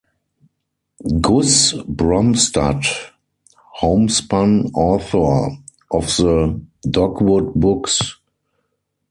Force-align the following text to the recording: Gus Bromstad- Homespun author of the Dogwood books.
Gus 1.21 1.77
Bromstad- 1.85 3.13
Homespun 3.81 4.71
author 4.73 5.55
of 5.91 6.07
the 6.17 6.59
Dogwood 6.89 7.53
books. 7.53 8.17